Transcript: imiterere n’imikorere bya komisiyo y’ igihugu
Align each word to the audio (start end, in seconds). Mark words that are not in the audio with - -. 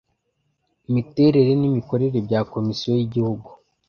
imiterere 0.89 1.51
n’imikorere 1.57 2.17
bya 2.27 2.39
komisiyo 2.51 2.91
y’ 2.97 3.03
igihugu 3.05 3.49